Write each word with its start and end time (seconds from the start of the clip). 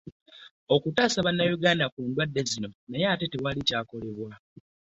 Okutaasa 0.75 1.19
Bannayuganda 1.25 1.85
ku 1.93 1.99
ndwadde 2.07 2.41
zino 2.49 2.69
naye 2.89 3.05
ate 3.13 3.25
tewali 3.31 3.61
kyakolebwa. 3.67 4.31